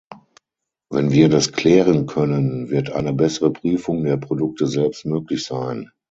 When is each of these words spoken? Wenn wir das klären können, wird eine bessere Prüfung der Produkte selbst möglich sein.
Wenn 0.89 1.11
wir 1.11 1.29
das 1.29 1.51
klären 1.51 2.07
können, 2.07 2.71
wird 2.71 2.91
eine 2.91 3.13
bessere 3.13 3.53
Prüfung 3.53 4.03
der 4.03 4.17
Produkte 4.17 4.65
selbst 4.65 5.05
möglich 5.05 5.45
sein. 5.45 5.91